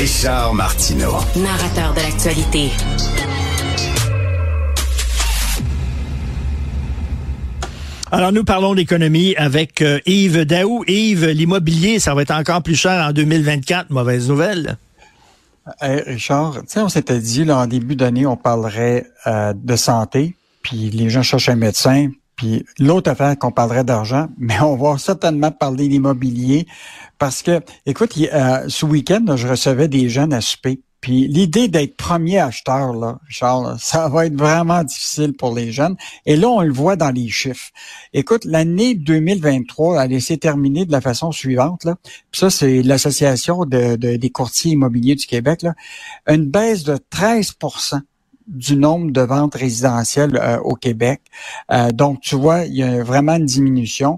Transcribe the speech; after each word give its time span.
Richard 0.00 0.54
Martineau. 0.54 1.12
Narrateur 1.36 1.92
de 1.92 2.00
l'actualité. 2.00 2.70
Alors, 8.10 8.32
nous 8.32 8.42
parlons 8.42 8.74
d'économie 8.74 9.36
avec 9.36 9.82
euh, 9.82 10.00
Yves 10.06 10.46
Daou. 10.46 10.84
Yves, 10.88 11.26
l'immobilier, 11.26 11.98
ça 11.98 12.14
va 12.14 12.22
être 12.22 12.30
encore 12.30 12.62
plus 12.62 12.76
cher 12.76 13.08
en 13.08 13.12
2024. 13.12 13.90
Mauvaise 13.90 14.30
nouvelle. 14.30 14.78
Hey, 15.82 16.00
Richard, 16.06 16.54
tu 16.62 16.68
sais, 16.68 16.80
on 16.80 16.88
s'était 16.88 17.20
dit, 17.20 17.44
là, 17.44 17.58
en 17.58 17.66
début 17.66 17.94
d'année, 17.94 18.24
on 18.24 18.38
parlerait 18.38 19.06
euh, 19.26 19.52
de 19.54 19.76
santé, 19.76 20.34
puis 20.62 20.88
les 20.88 21.10
gens 21.10 21.22
cherchent 21.22 21.50
un 21.50 21.56
médecin, 21.56 22.08
puis 22.40 22.64
l'autre 22.78 23.10
affaire 23.10 23.38
qu'on 23.38 23.52
parlerait 23.52 23.84
d'argent, 23.84 24.28
mais 24.38 24.58
on 24.62 24.74
va 24.74 24.96
certainement 24.96 25.50
parler 25.50 25.88
d'immobilier 25.88 26.66
parce 27.18 27.42
que, 27.42 27.60
écoute, 27.84 28.14
euh, 28.16 28.64
ce 28.66 28.86
week-end, 28.86 29.36
je 29.36 29.46
recevais 29.46 29.88
des 29.88 30.08
jeunes 30.08 30.32
à 30.32 30.40
souper. 30.40 30.80
Puis 31.02 31.28
l'idée 31.28 31.68
d'être 31.68 31.98
premier 31.98 32.38
acheteur, 32.38 32.94
là, 32.94 33.18
Charles, 33.28 33.76
ça 33.78 34.08
va 34.08 34.24
être 34.24 34.38
vraiment 34.38 34.82
difficile 34.84 35.34
pour 35.34 35.54
les 35.54 35.70
jeunes. 35.70 35.96
Et 36.24 36.36
là, 36.36 36.48
on 36.48 36.62
le 36.62 36.72
voit 36.72 36.96
dans 36.96 37.10
les 37.10 37.28
chiffres. 37.28 37.68
Écoute, 38.14 38.46
l'année 38.46 38.94
2023 38.94 40.06
elle 40.06 40.22
s'est 40.22 40.38
terminée 40.38 40.86
de 40.86 40.92
la 40.92 41.02
façon 41.02 41.32
suivante. 41.32 41.84
Là. 41.84 41.96
Puis 42.02 42.40
ça, 42.40 42.48
c'est 42.48 42.82
l'Association 42.82 43.66
de, 43.66 43.96
des 43.96 44.30
courtiers 44.30 44.72
immobiliers 44.72 45.14
du 45.14 45.26
Québec. 45.26 45.60
Là. 45.60 45.74
Une 46.26 46.46
baisse 46.46 46.84
de 46.84 46.96
13 47.10 47.52
du 48.50 48.76
nombre 48.76 49.12
de 49.12 49.20
ventes 49.20 49.54
résidentielles 49.54 50.36
euh, 50.36 50.58
au 50.58 50.74
Québec. 50.74 51.22
Euh, 51.72 51.90
donc, 51.92 52.20
tu 52.20 52.34
vois, 52.34 52.64
il 52.64 52.74
y 52.74 52.82
a 52.82 53.02
vraiment 53.02 53.36
une 53.36 53.46
diminution. 53.46 54.16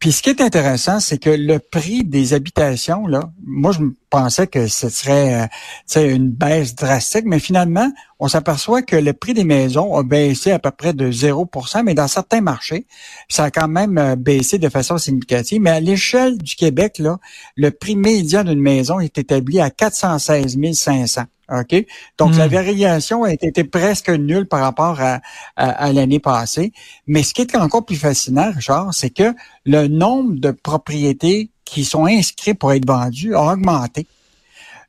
Puis 0.00 0.12
ce 0.12 0.22
qui 0.22 0.30
est 0.30 0.40
intéressant, 0.40 1.00
c'est 1.00 1.18
que 1.18 1.30
le 1.30 1.58
prix 1.58 2.04
des 2.04 2.32
habitations, 2.32 3.08
là, 3.08 3.32
moi 3.44 3.72
je 3.72 3.80
pensais 4.10 4.46
que 4.46 4.68
ce 4.68 4.88
serait 4.88 5.48
euh, 5.96 6.14
une 6.14 6.30
baisse 6.30 6.76
drastique, 6.76 7.24
mais 7.26 7.40
finalement, 7.40 7.90
on 8.20 8.28
s'aperçoit 8.28 8.82
que 8.82 8.94
le 8.94 9.12
prix 9.12 9.34
des 9.34 9.42
maisons 9.42 9.96
a 9.96 10.04
baissé 10.04 10.52
à 10.52 10.60
peu 10.60 10.70
près 10.70 10.92
de 10.92 11.10
0% 11.10 11.82
mais 11.82 11.94
dans 11.94 12.06
certains 12.06 12.40
marchés, 12.40 12.86
ça 13.28 13.44
a 13.44 13.50
quand 13.50 13.66
même 13.66 14.14
baissé 14.16 14.58
de 14.58 14.68
façon 14.68 14.98
significative. 14.98 15.60
Mais 15.60 15.70
à 15.70 15.80
l'échelle 15.80 16.38
du 16.38 16.54
Québec, 16.54 16.98
là, 16.98 17.18
le 17.56 17.72
prix 17.72 17.96
médian 17.96 18.44
d'une 18.44 18.60
maison 18.60 19.00
est 19.00 19.18
établi 19.18 19.60
à 19.60 19.70
416 19.70 20.58
500. 20.74 21.22
OK? 21.50 21.86
Donc, 22.18 22.36
la 22.36 22.46
hmm. 22.46 22.50
variation 22.50 23.24
a 23.24 23.32
été 23.32 23.64
presque 23.64 24.10
nulle 24.10 24.46
par 24.46 24.60
rapport 24.60 25.00
à, 25.00 25.20
à, 25.56 25.92
l'année 25.92 26.20
passée. 26.20 26.72
Mais 27.06 27.22
ce 27.22 27.32
qui 27.32 27.42
est 27.42 27.56
encore 27.56 27.84
plus 27.84 27.96
fascinant, 27.96 28.52
Richard, 28.54 28.92
c'est 28.92 29.10
que 29.10 29.34
le 29.64 29.88
nombre 29.88 30.38
de 30.38 30.50
propriétés 30.50 31.50
qui 31.64 31.84
sont 31.84 32.06
inscrites 32.06 32.58
pour 32.58 32.72
être 32.72 32.86
vendues 32.86 33.34
a 33.34 33.52
augmenté. 33.52 34.06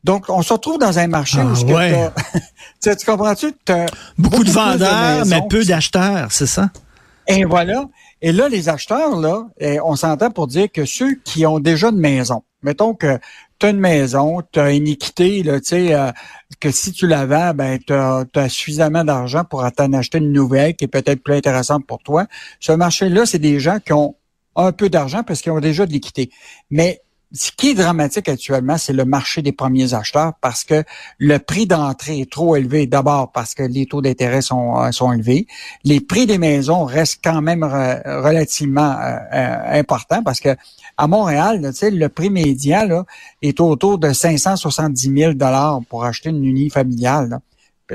Donc, 0.04 0.26
on 0.30 0.42
se 0.42 0.54
retrouve 0.54 0.78
dans 0.78 0.98
un 0.98 1.08
marché 1.08 1.40
où 1.40 1.76
ah, 1.76 2.14
tu, 2.82 2.96
tu 2.96 3.06
comprends-tu? 3.06 3.54
Beaucoup, 4.18 4.44
de 4.44 4.52
vendeurs, 4.52 5.26
mais 5.26 5.42
peu 5.50 5.64
d'acheteurs, 5.66 6.32
c'est 6.32 6.48
ça? 6.48 6.70
Et 7.28 7.44
voilà. 7.44 7.86
Et 8.22 8.32
là, 8.32 8.50
les 8.50 8.70
acheteurs, 8.70 9.18
là, 9.18 9.48
eh, 9.60 9.80
on 9.82 9.96
s'entend 9.96 10.32
pour 10.32 10.48
dire 10.48 10.68
que 10.72 10.86
ceux 10.86 11.16
qui 11.24 11.46
ont 11.46 11.60
déjà 11.60 11.90
une 11.90 12.00
maison, 12.00 12.44
mettons 12.62 12.94
que 12.94 13.20
tu 13.60 13.66
as 13.66 13.70
une 13.70 13.80
maison, 13.80 14.42
tu 14.52 14.60
as 14.60 14.72
une 14.72 14.88
équité, 14.88 15.44
là, 15.44 15.60
euh, 15.72 16.12
que 16.60 16.72
si 16.72 16.92
tu 16.92 17.08
la 17.08 17.26
vends, 17.26 17.54
ben, 17.54 17.80
tu 17.86 17.94
as, 17.94 18.50
suffisamment 18.50 19.04
d'argent 19.04 19.44
pour 19.44 19.70
t'en 19.72 19.94
acheter 19.94 20.20
une 20.20 20.32
nouvelle 20.32 20.76
qui 20.76 20.86
est 20.86 20.90
peut-être 20.90 21.22
plus 21.24 21.36
intéressante 21.36 21.86
pour 21.86 22.00
toi. 22.00 22.26
Ce 22.60 22.72
marché-là, 22.72 23.26
c'est 23.26 23.40
des 23.40 23.60
gens 23.60 23.80
qui 23.80 23.94
ont 23.94 24.16
un 24.56 24.72
peu 24.72 24.90
d'argent 24.90 25.24
parce 25.24 25.42
qu'ils 25.42 25.52
ont 25.52 25.60
déjà 25.60 25.86
de 25.86 25.92
l'équité. 25.92 26.30
Mais 26.70 27.02
ce 27.32 27.52
qui 27.56 27.70
est 27.70 27.74
dramatique 27.76 28.28
actuellement, 28.28 28.78
c'est 28.78 28.94
le 28.94 29.06
marché 29.06 29.44
des 29.44 29.52
premiers 29.52 29.94
acheteurs 29.94 30.34
parce 30.42 30.64
que 30.64 30.84
le 31.20 31.38
prix 31.38 31.68
d'entrée 31.68 32.22
est 32.22 32.32
trop 32.32 32.56
élevé. 32.56 32.88
D'abord 32.88 33.32
parce 33.32 33.54
que 33.54 33.62
les 33.62 33.86
taux 33.86 34.02
d'intérêt 34.02 34.42
sont, 34.42 34.78
euh, 34.78 34.92
sont 34.92 35.14
élevés. 35.14 35.46
Les 35.84 36.00
prix 36.02 36.26
des 36.26 36.40
maisons 36.40 36.86
restent 36.86 37.22
quand 37.24 37.42
même 37.42 37.64
relativement 37.64 38.94
euh, 38.94 39.18
euh, 39.34 39.80
importants 39.80 40.24
parce 40.24 40.40
que 40.40 40.56
à 40.98 41.08
Montréal, 41.08 41.62
le 41.62 42.08
prix 42.08 42.30
médian 42.30 42.86
là, 42.86 43.06
est 43.42 43.60
autour 43.60 44.00
de 44.00 44.12
570 44.12 45.14
000 45.16 45.34
dollars 45.34 45.82
pour 45.88 46.04
acheter 46.04 46.30
une 46.30 46.44
unité 46.44 46.72
familiale. 46.72 47.40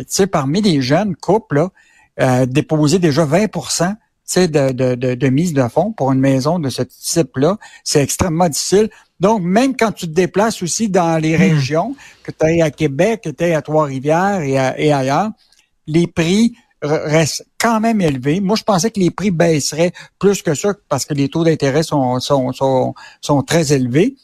sais, 0.06 0.26
parmi 0.26 0.62
les 0.62 0.80
jeunes 0.80 1.16
couples, 1.16 1.68
là, 2.16 2.46
déposer 2.46 2.98
déjà 2.98 3.24
20 3.24 3.48
de, 4.36 4.72
de, 4.72 4.94
de, 4.94 5.14
de, 5.14 5.28
mise 5.28 5.52
de 5.52 5.66
fonds 5.68 5.92
pour 5.92 6.12
une 6.12 6.20
maison 6.20 6.58
de 6.58 6.68
ce 6.68 6.82
type-là, 6.82 7.58
c'est 7.84 8.02
extrêmement 8.02 8.48
difficile. 8.48 8.90
Donc, 9.20 9.42
même 9.42 9.76
quand 9.76 9.92
tu 9.92 10.06
te 10.06 10.12
déplaces 10.12 10.62
aussi 10.62 10.88
dans 10.88 11.20
les 11.20 11.36
hmm. 11.36 11.40
régions, 11.40 11.96
que 12.22 12.30
tu 12.30 12.46
es 12.46 12.62
à 12.62 12.70
Québec, 12.70 13.22
que 13.24 13.30
tu 13.30 13.44
es 13.44 13.54
à 13.54 13.62
Trois-Rivières 13.62 14.40
et, 14.40 14.84
et, 14.84 14.92
ailleurs, 14.92 15.30
les 15.86 16.06
prix 16.06 16.54
restent 16.82 17.46
quand 17.58 17.80
même 17.80 18.00
élevés. 18.00 18.40
Moi, 18.40 18.56
je 18.56 18.62
pensais 18.62 18.90
que 18.90 19.00
les 19.00 19.10
prix 19.10 19.30
baisseraient 19.30 19.92
plus 20.18 20.42
que 20.42 20.54
ça 20.54 20.74
parce 20.88 21.04
que 21.04 21.14
les 21.14 21.28
taux 21.28 21.44
d'intérêt 21.44 21.82
sont, 21.82 22.20
sont, 22.20 22.52
sont, 22.52 22.94
sont 23.20 23.42
très 23.42 23.72
élevés. 23.72 24.16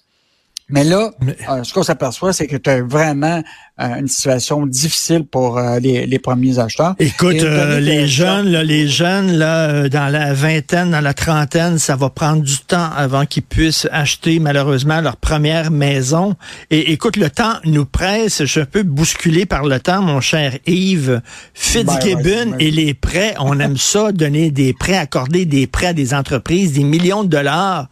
Mais 0.70 0.84
là, 0.84 1.10
euh, 1.48 1.64
ce 1.64 1.72
qu'on 1.72 1.82
s'aperçoit, 1.82 2.32
c'est 2.32 2.46
que 2.46 2.56
tu 2.56 2.70
as 2.70 2.82
vraiment 2.82 3.42
euh, 3.80 3.94
une 3.96 4.08
situation 4.08 4.66
difficile 4.66 5.24
pour 5.24 5.58
euh, 5.58 5.78
les, 5.80 6.06
les, 6.06 6.18
premiers 6.18 6.58
acheteurs. 6.58 6.94
Écoute, 6.98 7.42
les 7.42 8.06
jeunes, 8.06 8.48
là, 8.48 8.62
les 8.62 8.88
jeunes, 8.88 9.32
là, 9.32 9.88
dans 9.88 10.08
la 10.08 10.32
vingtaine, 10.32 10.90
dans 10.90 11.00
la 11.00 11.14
trentaine, 11.14 11.78
ça 11.78 11.96
va 11.96 12.10
prendre 12.10 12.42
du 12.42 12.58
temps 12.58 12.90
avant 12.96 13.26
qu'ils 13.26 13.42
puissent 13.42 13.88
acheter 13.90 14.38
malheureusement 14.38 15.00
leur 15.00 15.16
première 15.16 15.70
maison. 15.70 16.36
Et 16.70 16.92
écoute, 16.92 17.16
le 17.16 17.30
temps 17.30 17.54
nous 17.64 17.86
presse. 17.86 18.40
Je 18.40 18.46
suis 18.46 18.60
un 18.60 18.66
peu 18.66 18.82
bousculé 18.82 19.46
par 19.46 19.64
le 19.64 19.80
temps, 19.80 20.02
mon 20.02 20.20
cher 20.20 20.56
Yves. 20.66 21.20
Fitzgibbon 21.54 22.50
ben 22.50 22.56
et 22.58 22.70
les 22.70 22.94
prêts, 22.94 23.34
on 23.38 23.58
aime 23.58 23.76
ça, 23.78 24.12
donner 24.12 24.50
des 24.50 24.72
prêts, 24.72 24.96
accorder 24.96 25.46
des 25.46 25.66
prêts 25.66 25.86
à 25.86 25.92
des 25.92 26.14
entreprises, 26.14 26.72
des 26.72 26.84
millions 26.84 27.24
de 27.24 27.28
dollars. 27.28 27.88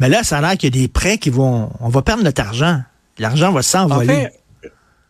Mais 0.00 0.08
là, 0.08 0.22
ça 0.22 0.38
a 0.38 0.40
l'air 0.40 0.56
qu'il 0.56 0.74
y 0.74 0.78
a 0.78 0.82
des 0.82 0.88
prêts 0.88 1.18
qui 1.18 1.30
vont, 1.30 1.70
on 1.80 1.88
va 1.88 2.02
perdre 2.02 2.17
notre 2.22 2.42
argent. 2.42 2.82
L'argent 3.18 3.52
va 3.52 3.62
s'envoler. 3.62 4.28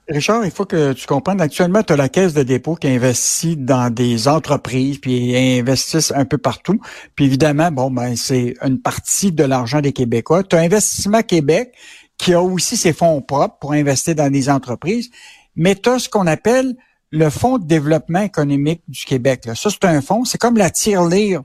Richard, 0.09 0.47
il 0.47 0.51
faut 0.51 0.65
que 0.65 0.95
tu 0.95 1.07
comprennes, 1.07 1.41
actuellement, 1.41 1.83
tu 1.83 1.93
as 1.93 1.97
la 1.97 2.09
Caisse 2.09 2.33
de 2.33 2.43
dépôt 2.43 2.77
qui 2.77 2.89
investit 2.89 3.57
dans 3.57 3.93
des 3.93 4.27
entreprises, 4.27 4.99
puis 4.99 5.37
investissent 5.37 6.13
un 6.13 6.25
peu 6.25 6.39
partout. 6.39 6.81
Puis 7.15 7.27
évidemment, 7.27 7.71
bon, 7.71 7.91
ben 7.91 8.17
c'est 8.17 8.55
une 8.65 8.81
partie 8.81 9.33
de 9.33 9.45
l'argent 9.45 9.83
des 9.83 9.93
Québécois. 9.93 10.45
Tu 10.45 10.57
as 10.57 10.61
Investissement 10.61 11.23
Québec 11.23 11.75
qui 12.17 12.33
a 12.33 12.43
aussi 12.43 12.79
ses 12.79 12.95
fonds 12.95 13.21
propres 13.21 13.59
pour 13.61 13.73
investir 13.73 14.15
dans 14.15 14.31
des 14.31 14.49
entreprises. 14.49 15.11
Mais 15.57 15.75
tu 15.75 15.91
as 15.91 15.99
ce 15.99 16.09
qu'on 16.09 16.27
appelle 16.27 16.75
le 17.11 17.31
Fonds 17.31 17.59
de 17.59 17.67
développement 17.67 18.21
économique 18.21 18.83
du 18.89 19.05
Québec. 19.05 19.45
Là. 19.45 19.55
Ça, 19.55 19.71
c'est 19.71 19.85
un 19.85 20.01
fonds, 20.01 20.25
c'est 20.25 20.39
comme 20.39 20.57
la 20.57 20.71
tirelire 20.71 21.43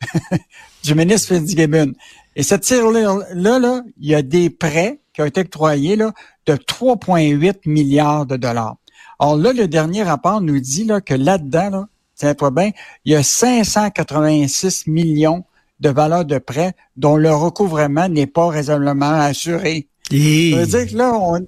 du 0.84 0.94
ministre 0.94 1.34
Fitzgibbon. 1.34 1.92
Et 2.34 2.42
cette 2.42 2.62
tirelire-là, 2.62 3.58
là, 3.58 3.82
il 3.98 4.08
y 4.08 4.14
a 4.14 4.22
des 4.22 4.50
prêts 4.50 5.00
qui 5.16 5.22
ont 5.22 5.24
été 5.24 5.40
octroyés 5.40 5.96
là, 5.96 6.12
de 6.44 6.54
3,8 6.54 7.60
milliards 7.64 8.26
de 8.26 8.36
dollars. 8.36 8.76
Alors 9.18 9.36
là, 9.36 9.54
le 9.54 9.66
dernier 9.66 10.02
rapport 10.02 10.42
nous 10.42 10.60
dit 10.60 10.84
là, 10.84 11.00
que 11.00 11.14
là-dedans, 11.14 11.70
là, 11.70 11.88
tiens-toi 12.16 12.50
bien, 12.50 12.70
il 13.06 13.12
y 13.12 13.16
a 13.16 13.22
586 13.22 14.88
millions 14.88 15.44
de 15.80 15.88
valeurs 15.88 16.26
de 16.26 16.36
prêts 16.36 16.74
dont 16.98 17.16
le 17.16 17.34
recouvrement 17.34 18.10
n'est 18.10 18.26
pas 18.26 18.48
raisonnablement 18.48 19.20
assuré. 19.20 19.88
Ça 20.10 20.16
veut 20.16 20.66
dire 20.66 20.86
que 20.86 20.96
là, 20.96 21.14
on, 21.14 21.40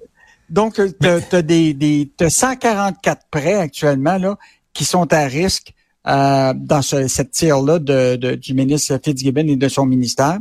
donc, 0.49 0.81
tu 0.99 1.07
as, 1.07 1.41
des, 1.43 1.75
des 1.75 2.11
as 2.21 2.29
144 2.31 3.27
prêts 3.29 3.53
actuellement 3.53 4.17
là, 4.17 4.35
qui 4.73 4.83
sont 4.83 5.13
à 5.13 5.25
risque 5.25 5.73
euh, 6.07 6.53
dans 6.55 6.81
cette 6.81 7.31
tire-là 7.31 7.77
de, 7.79 8.35
du 8.35 8.53
ministre 8.53 8.97
Fitzgibbon 9.03 9.47
et 9.47 9.57
de 9.57 9.67
son 9.67 9.85
ministère. 9.85 10.37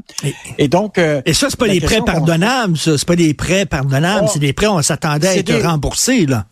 Et, 0.57 0.69
donc... 0.69 0.99
Euh, 0.99 1.21
et 1.27 1.35
ça, 1.35 1.49
c'est 1.51 1.59
pas 1.59 1.69
des 1.69 1.81
prêts 1.81 2.01
pardonnables, 2.01 2.77
ça. 2.77 2.97
C'est 2.97 3.09
pas 3.09 3.17
des 3.17 3.35
prêts 3.35 3.67
pardonnables. 3.67 4.27
Oh. 4.29 4.31
c'est 4.33 4.39
des 4.39 4.53
prêts, 4.53 4.69
on 4.69 4.81
s'attendait 4.83 5.29
à 5.29 5.37
être 5.37 5.55
remboursés, 5.61 6.27
là. 6.27 6.47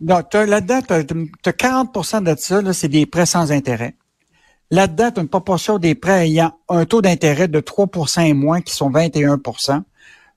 Non, 0.00 0.22
là-dedans, 0.32 0.80
tu 0.86 0.92
as, 1.48 1.52
40% 1.52 2.22
de 2.22 2.34
ça, 2.38 2.72
c'est 2.72 2.88
des 2.88 3.06
prêts 3.06 3.26
sans 3.26 3.52
intérêt. 3.52 3.94
Là-dedans, 4.70 5.10
tu 5.12 5.20
as 5.20 5.22
une 5.22 5.28
proportion 5.28 5.78
des 5.78 5.94
prêts 5.94 6.26
ayant 6.26 6.52
un 6.68 6.84
taux 6.84 7.00
d'intérêt 7.00 7.48
de 7.48 7.60
3% 7.60 8.26
et 8.26 8.34
moins, 8.34 8.60
qui 8.60 8.74
sont 8.74 8.90
21% 8.90 9.82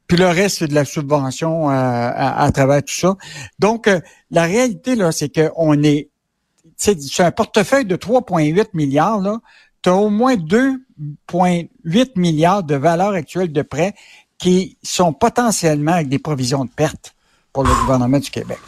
puis 0.08 0.18
le 0.18 0.28
reste, 0.28 0.58
c'est 0.58 0.68
de 0.68 0.74
la 0.74 0.86
subvention 0.86 1.70
euh, 1.70 1.72
à, 1.72 2.44
à, 2.44 2.52
travers 2.52 2.82
tout 2.82 2.96
ça. 2.96 3.16
Donc, 3.60 3.88
la 4.32 4.44
réalité, 4.44 4.96
là, 4.96 5.12
c'est 5.12 5.30
qu'on 5.30 5.84
est 5.84 6.10
sur 6.80 7.26
un 7.26 7.32
portefeuille 7.32 7.86
de 7.86 7.96
3,8 7.96 8.68
milliards, 8.74 9.20
là, 9.20 9.40
tu 9.82 9.90
as 9.90 9.96
au 9.96 10.10
moins 10.10 10.36
2,8 10.36 12.12
milliards 12.16 12.64
de 12.64 12.76
valeurs 12.76 13.14
actuelles 13.14 13.52
de 13.52 13.62
prêts 13.62 13.94
qui 14.38 14.78
sont 14.84 15.14
potentiellement 15.14 15.94
avec 15.94 16.10
des 16.10 16.20
provisions 16.20 16.66
de 16.66 16.70
perte 16.70 17.16
pour 17.54 17.64
le 17.64 17.70
gouvernement 17.82 18.20
du 18.20 18.30
Québec. 18.30 18.60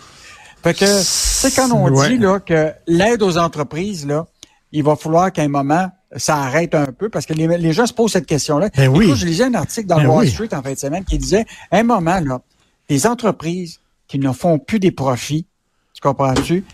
Fait 0.64 0.74
que, 0.74 0.86
c'est 0.86 1.56
quand 1.56 1.72
on 1.72 1.90
dit 2.08 2.18
là, 2.18 2.40
que 2.40 2.72
l'aide 2.88 3.24
aux 3.24 3.38
entreprises, 3.38 4.06
là, 4.06 4.28
il 4.72 4.84
va 4.84 4.96
falloir 4.96 5.32
qu'à 5.32 5.42
un 5.42 5.48
moment, 5.48 5.90
ça 6.16 6.38
arrête 6.38 6.76
un 6.76 6.88
peu 6.88 7.10
parce 7.10 7.26
que 7.26 7.34
les, 7.34 7.74
gens 7.74 7.86
se 7.86 7.94
posent 7.94 8.12
cette 8.12 8.26
question-là. 8.26 8.70
Ben 8.76 8.88
oui. 8.90 9.12
je 9.16 9.26
lisais 9.26 9.46
un 9.46 9.54
article 9.54 9.88
dans 9.88 9.98
le 9.98 10.08
ben 10.08 10.10
Wall 10.10 10.28
Street 10.28 10.50
en 10.54 10.62
fin 10.62 10.74
de 10.74 10.78
semaine 10.78 11.04
qui 11.04 11.18
disait, 11.18 11.46
à 11.72 11.78
un 11.78 11.84
moment, 11.84 12.20
là, 12.20 12.42
les 12.90 13.08
entreprises 13.08 13.80
qui 14.08 14.20
ne 14.20 14.32
font 14.32 14.60
plus 14.60 14.80
des 14.80 14.92
profits, 14.92 15.46
tu 15.94 16.02
comprends-tu? 16.02 16.66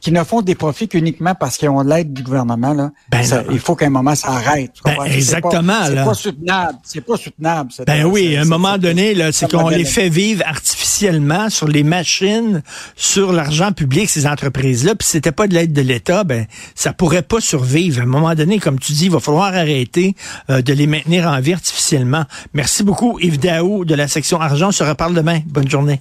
Puis 0.00 0.10
qui 0.10 0.12
ne 0.12 0.22
font 0.24 0.42
des 0.42 0.54
profits 0.54 0.88
qu'uniquement 0.88 1.34
parce 1.34 1.56
qu'ils 1.56 1.68
ont 1.68 1.80
l'aide 1.82 2.12
du 2.12 2.22
gouvernement, 2.22 2.72
là, 2.74 2.90
Ben 3.10 3.22
ça- 3.24 3.42
il 3.50 3.58
faut 3.58 3.74
qu'à 3.74 3.86
un 3.86 3.90
moment 3.90 4.14
ça 4.14 4.28
arrête. 4.28 4.72
Ben, 4.84 4.92
comprends? 4.92 5.06
C'est 5.08 5.14
exactement, 5.16 5.72
pas- 5.94 6.04
pas 6.04 6.14
soutenable. 6.14 6.78
C'est 6.84 7.00
pas 7.00 7.16
soutenable. 7.16 7.70
Ben 7.86 8.04
oui, 8.04 8.28
cette- 8.30 8.38
à 8.38 8.42
un 8.42 8.44
moment 8.44 8.78
donné, 8.78 9.14
c'est 9.32 9.32
ce 9.32 9.46
qu'on 9.46 9.68
les 9.68 9.84
fait 9.84 10.08
vivre 10.08 10.42
artificiellement 10.46 11.50
sur 11.50 11.68
les 11.68 11.82
machines, 11.82 12.62
sur 12.94 13.32
l'argent 13.32 13.72
public, 13.72 14.08
ces 14.10 14.26
entreprises-là. 14.26 14.94
Puis 14.94 15.06
si 15.06 15.12
c'était 15.12 15.32
pas 15.32 15.46
de 15.46 15.54
l'aide 15.54 15.72
de 15.72 15.82
l'État, 15.82 16.24
ben 16.24 16.46
ça 16.74 16.92
pourrait 16.92 17.22
pas 17.22 17.40
survivre. 17.40 18.00
À 18.00 18.02
un 18.04 18.06
moment 18.06 18.34
donné, 18.34 18.58
comme 18.58 18.78
tu 18.78 18.92
dis, 18.92 19.06
il 19.06 19.10
va 19.10 19.20
falloir 19.20 19.46
arrêter 19.54 20.14
euh, 20.50 20.62
de 20.62 20.72
les 20.72 20.86
maintenir 20.86 21.26
en 21.26 21.40
vie 21.40 21.52
artificiellement. 21.54 22.24
Merci 22.54 22.82
beaucoup, 22.84 23.18
Yves 23.20 23.38
Daou 23.40 23.84
de 23.84 23.94
la 23.94 24.08
section 24.08 24.40
argent. 24.40 24.68
On 24.68 24.72
se 24.72 24.84
reparle 24.84 25.14
demain. 25.14 25.40
Bonne 25.46 25.68
journée. 25.70 26.00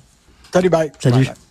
Salut, 0.54 0.70
bye. 0.70 0.92
Salut. 1.00 1.16
Bye, 1.18 1.26
bye. 1.26 1.45